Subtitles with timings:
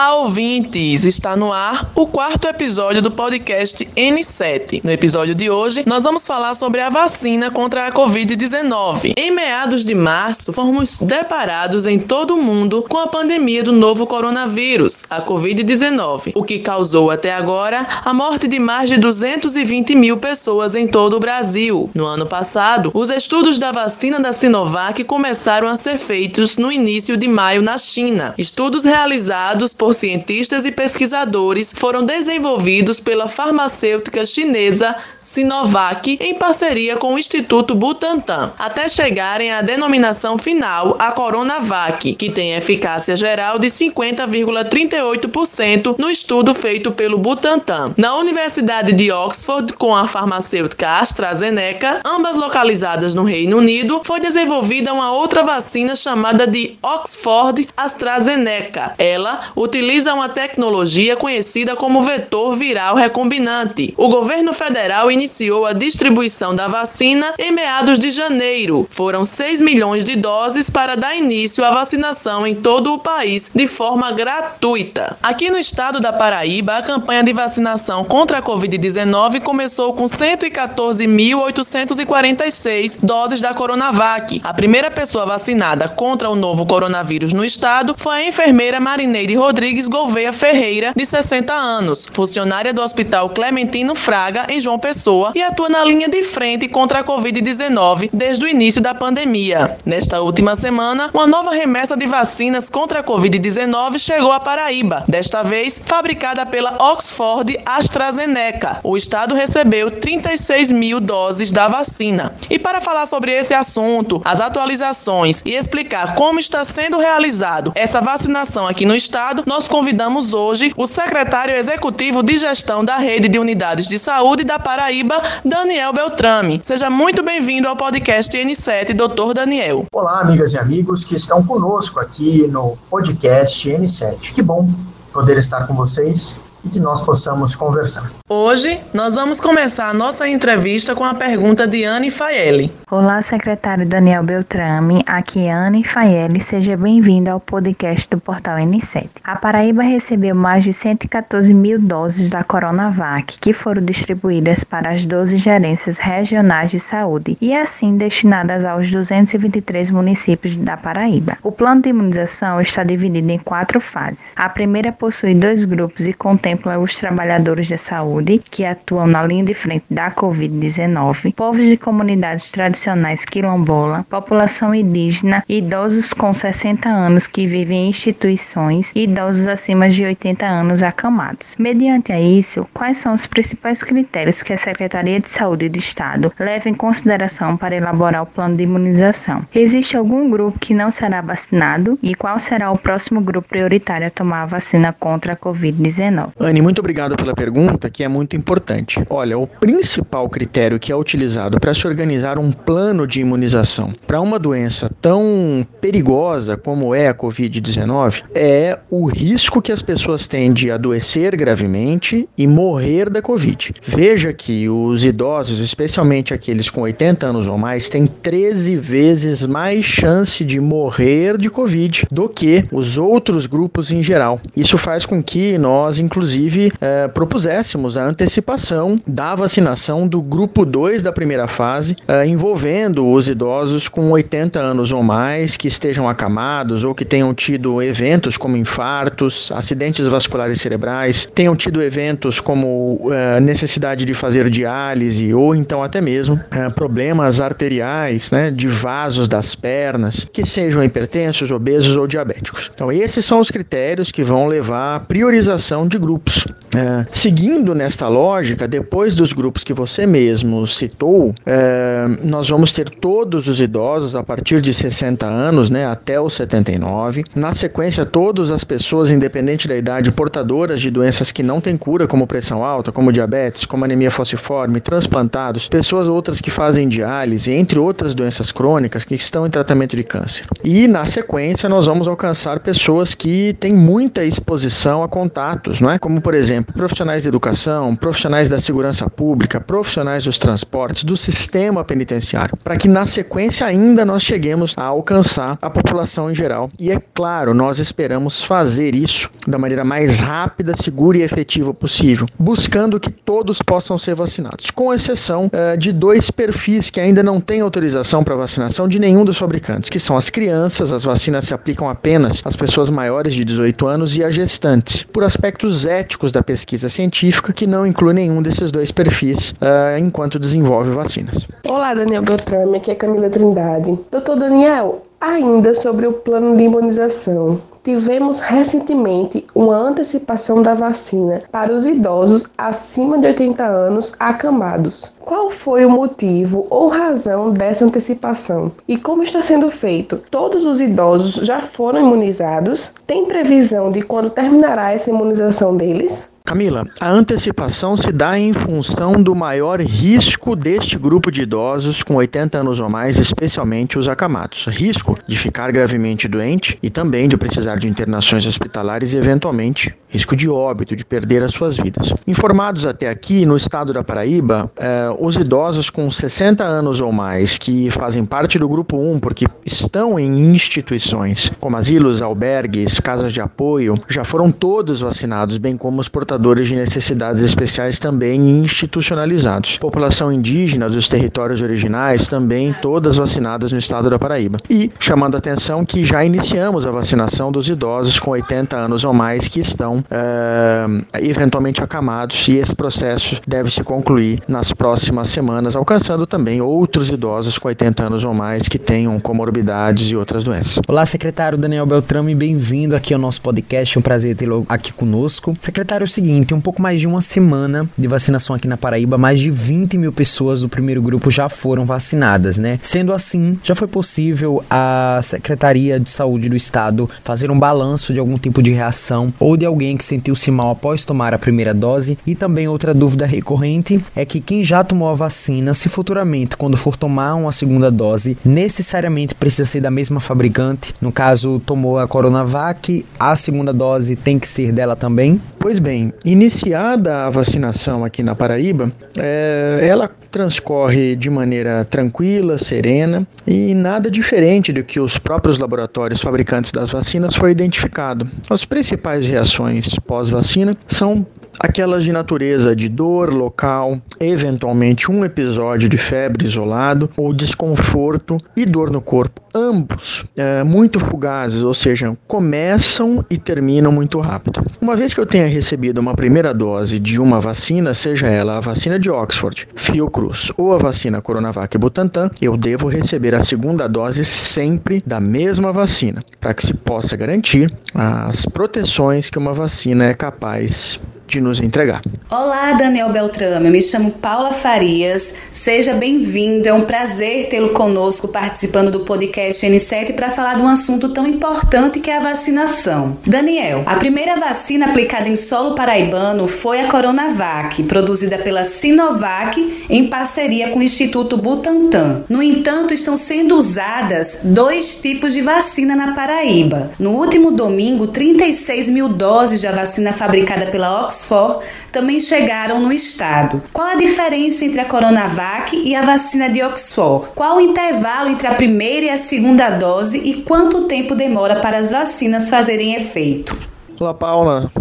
[0.00, 1.04] Olá, ouvintes!
[1.04, 4.80] Está no ar o quarto episódio do podcast N7.
[4.82, 9.12] No episódio de hoje, nós vamos falar sobre a vacina contra a Covid-19.
[9.14, 14.06] Em meados de março, fomos deparados em todo o mundo com a pandemia do novo
[14.06, 20.16] coronavírus, a Covid-19, o que causou até agora a morte de mais de 220 mil
[20.16, 21.90] pessoas em todo o Brasil.
[21.94, 27.18] No ano passado, os estudos da vacina da Sinovac começaram a ser feitos no início
[27.18, 28.32] de maio na China.
[28.38, 37.14] Estudos realizados por cientistas e pesquisadores foram desenvolvidos pela farmacêutica chinesa Sinovac em parceria com
[37.14, 43.66] o Instituto Butantan, até chegarem à denominação final, a Coronavac, que tem eficácia geral de
[43.66, 47.92] 50,38% no estudo feito pelo Butantan.
[47.96, 54.92] Na Universidade de Oxford, com a farmacêutica AstraZeneca, ambas localizadas no Reino Unido, foi desenvolvida
[54.92, 58.94] uma outra vacina chamada de Oxford AstraZeneca.
[58.96, 59.79] Ela utiliza
[60.12, 63.94] uma tecnologia conhecida como vetor viral recombinante.
[63.96, 68.86] O governo federal iniciou a distribuição da vacina em meados de janeiro.
[68.90, 73.66] Foram 6 milhões de doses para dar início à vacinação em todo o país de
[73.66, 75.16] forma gratuita.
[75.22, 82.98] Aqui no estado da Paraíba, a campanha de vacinação contra a Covid-19 começou com 114.846
[83.02, 84.42] doses da Coronavac.
[84.44, 89.69] A primeira pessoa vacinada contra o novo coronavírus no estado foi a enfermeira Marineide Rodrigues
[89.88, 95.68] Gouveia Ferreira, de 60 anos, funcionária do Hospital Clementino Fraga, em João Pessoa, e atua
[95.68, 99.76] na linha de frente contra a Covid-19 desde o início da pandemia.
[99.84, 105.42] Nesta última semana, uma nova remessa de vacinas contra a Covid-19 chegou à Paraíba, desta
[105.42, 108.80] vez fabricada pela Oxford AstraZeneca.
[108.82, 112.34] O estado recebeu 36 mil doses da vacina.
[112.48, 118.00] E para falar sobre esse assunto, as atualizações e explicar como está sendo realizado essa
[118.00, 123.38] vacinação aqui no estado, nós convidamos hoje o secretário executivo de gestão da Rede de
[123.38, 126.60] Unidades de Saúde da Paraíba, Daniel Beltrame.
[126.62, 129.86] Seja muito bem-vindo ao podcast N7, doutor Daniel.
[129.94, 134.32] Olá, amigas e amigos que estão conosco aqui no podcast N7.
[134.32, 134.68] Que bom
[135.12, 138.10] poder estar com vocês e que nós possamos conversar.
[138.28, 142.72] Hoje nós vamos começar a nossa entrevista com a pergunta de Anne Faeli.
[142.90, 145.02] Olá, secretário Daniel Beltrame.
[145.06, 146.40] Aqui é Anne Faeli.
[146.40, 149.08] Seja bem-vindo ao podcast do Portal N7.
[149.24, 155.06] A Paraíba recebeu mais de 114 mil doses da Coronavac, que foram distribuídas para as
[155.06, 161.38] 12 gerências regionais de saúde e assim destinadas aos 223 municípios da Paraíba.
[161.42, 164.32] O plano de imunização está dividido em quatro fases.
[164.36, 169.24] A primeira possui dois grupos e contém contempla os trabalhadores da saúde que atuam na
[169.24, 176.88] linha de frente da Covid-19, povos de comunidades tradicionais quilombola, população indígena, idosos com 60
[176.88, 181.54] anos que vivem em instituições e idosos acima de 80 anos acamados.
[181.56, 186.32] Mediante a isso, quais são os principais critérios que a Secretaria de Saúde do Estado
[186.38, 189.46] leva em consideração para elaborar o plano de imunização?
[189.54, 194.10] Existe algum grupo que não será vacinado e qual será o próximo grupo prioritário a
[194.10, 196.39] tomar a vacina contra a Covid-19?
[196.42, 198.98] Anne, muito obrigado pela pergunta, que é muito importante.
[199.10, 204.22] Olha, o principal critério que é utilizado para se organizar um plano de imunização para
[204.22, 210.50] uma doença tão perigosa como é a Covid-19 é o risco que as pessoas têm
[210.50, 213.74] de adoecer gravemente e morrer da Covid.
[213.86, 219.84] Veja que os idosos, especialmente aqueles com 80 anos ou mais, têm 13 vezes mais
[219.84, 224.40] chance de morrer de Covid do que os outros grupos em geral.
[224.56, 230.64] Isso faz com que nós, inclusive, inclusive, é, propuséssemos a antecipação da vacinação do grupo
[230.64, 236.08] 2 da primeira fase, é, envolvendo os idosos com 80 anos ou mais, que estejam
[236.08, 243.10] acamados ou que tenham tido eventos como infartos, acidentes vasculares cerebrais, tenham tido eventos como
[243.10, 246.40] é, necessidade de fazer diálise ou então até mesmo
[246.74, 252.70] problemas arteriais, né, de vasos das pernas, que sejam hipertensos, obesos ou diabéticos.
[252.72, 256.46] Então, esses são os critérios que vão levar à priorização de grupos grupos.
[256.76, 262.88] É, seguindo nesta lógica, depois dos grupos que você mesmo citou, é, nós vamos ter
[262.88, 267.24] todos os idosos a partir de 60 anos, né, até os 79.
[267.34, 272.06] Na sequência, todas as pessoas, independente da idade, portadoras de doenças que não têm cura,
[272.06, 277.80] como pressão alta, como diabetes, como anemia falciforme, transplantados, pessoas outras que fazem diálise, entre
[277.80, 280.46] outras doenças crônicas que estão em tratamento de câncer.
[280.62, 285.98] E na sequência, nós vamos alcançar pessoas que têm muita exposição a contatos, não é?
[286.10, 291.84] Como por exemplo profissionais da educação, profissionais da segurança pública, profissionais dos transportes, do sistema
[291.84, 296.68] penitenciário, para que na sequência ainda nós cheguemos a alcançar a população em geral.
[296.80, 302.26] E é claro, nós esperamos fazer isso da maneira mais rápida, segura e efetiva possível,
[302.36, 307.40] buscando que todos possam ser vacinados, com exceção uh, de dois perfis que ainda não
[307.40, 311.54] têm autorização para vacinação de nenhum dos fabricantes, que são as crianças, as vacinas se
[311.54, 315.99] aplicam apenas às pessoas maiores de 18 anos e a gestantes, por aspectos éticos
[316.32, 321.46] da pesquisa científica, que não inclui nenhum desses dois perfis uh, enquanto desenvolve vacinas.
[321.68, 323.98] Olá, Daniel Beltrame, aqui é Camila Trindade.
[324.10, 327.60] Doutor Daniel, ainda sobre o plano de imunização.
[327.82, 335.14] Tivemos recentemente uma antecipação da vacina para os idosos acima de 80 anos acamados.
[335.20, 338.70] Qual foi o motivo ou razão dessa antecipação?
[338.86, 340.22] E como está sendo feito?
[340.30, 342.92] Todos os idosos já foram imunizados?
[343.06, 346.28] Tem previsão de quando terminará essa imunização deles?
[346.50, 352.16] Camila, a antecipação se dá em função do maior risco deste grupo de idosos com
[352.16, 354.66] 80 anos ou mais, especialmente os acamados.
[354.66, 360.34] Risco de ficar gravemente doente e também de precisar de internações hospitalares e, eventualmente, risco
[360.34, 362.12] de óbito, de perder as suas vidas.
[362.26, 367.58] Informados até aqui, no estado da Paraíba, eh, os idosos com 60 anos ou mais
[367.58, 373.40] que fazem parte do grupo 1 porque estão em instituições como asilos, albergues, casas de
[373.40, 379.76] apoio, já foram todos vacinados, bem como os portadores portadores de necessidades especiais também institucionalizados.
[379.76, 384.58] População indígena dos territórios originais também todas vacinadas no estado da Paraíba.
[384.68, 389.12] E chamando a atenção que já iniciamos a vacinação dos idosos com 80 anos ou
[389.12, 395.76] mais que estão uh, eventualmente acamados e esse processo deve se concluir nas próximas semanas,
[395.76, 400.80] alcançando também outros idosos com 80 anos ou mais que tenham comorbidades e outras doenças.
[400.88, 403.96] Olá, secretário Daniel Beltrame, bem-vindo aqui ao nosso podcast.
[403.96, 405.54] É um prazer tê-lo aqui conosco.
[405.60, 409.40] Secretário, seguinte, seguinte, um pouco mais de uma semana de vacinação aqui na Paraíba, mais
[409.40, 412.78] de 20 mil pessoas do primeiro grupo já foram vacinadas, né?
[412.82, 418.20] Sendo assim, já foi possível a Secretaria de Saúde do Estado fazer um balanço de
[418.20, 422.18] algum tipo de reação ou de alguém que sentiu-se mal após tomar a primeira dose?
[422.26, 426.76] E também outra dúvida recorrente é que quem já tomou a vacina, se futuramente, quando
[426.76, 430.92] for tomar uma segunda dose, necessariamente precisa ser da mesma fabricante.
[431.00, 435.40] No caso, tomou a Coronavac, a segunda dose tem que ser dela também?
[435.58, 443.26] Pois bem, iniciada a vacinação aqui na Paraíba, é, ela transcorre de maneira tranquila, serena
[443.46, 448.28] e nada diferente do que os próprios laboratórios fabricantes das vacinas foi identificado.
[448.48, 451.26] As principais reações pós-vacina são
[451.58, 458.64] aquelas de natureza de dor local, eventualmente um episódio de febre isolado ou desconforto e
[458.64, 464.64] dor no corpo, ambos é, muito fugazes, ou seja, começam e terminam muito rápido.
[464.80, 468.60] Uma vez que eu tenha recebido uma primeira dose de uma vacina, seja ela a
[468.60, 474.24] vacina de Oxford, Fiocruz ou a vacina Coronavac Butantan, eu devo receber a segunda dose
[474.24, 480.14] sempre da mesma vacina, para que se possa garantir as proteções que uma vacina é
[480.14, 482.02] capaz de nos entregar.
[482.28, 483.66] Olá, Daniel Beltrame.
[483.66, 485.32] Eu me chamo Paula Farias.
[485.52, 486.68] Seja bem-vindo.
[486.68, 491.26] É um prazer tê-lo conosco participando do podcast N7 para falar de um assunto tão
[491.26, 493.16] importante que é a vacinação.
[493.24, 500.08] Daniel, a primeira vacina aplicada em solo paraibano foi a Coronavac, produzida pela Sinovac em
[500.08, 502.24] parceria com o Instituto Butantan.
[502.28, 506.90] No entanto, estão sendo usadas dois tipos de vacina na Paraíba.
[506.98, 512.92] No último domingo, 36 mil doses da vacina fabricada pela Oxford Oxford também chegaram no
[512.92, 513.62] estado.
[513.72, 517.28] Qual a diferença entre a Coronavac e a vacina de Oxford?
[517.34, 521.78] Qual o intervalo entre a primeira e a segunda dose e quanto tempo demora para
[521.78, 523.56] as vacinas fazerem efeito?
[524.00, 524.72] Olá, Paula.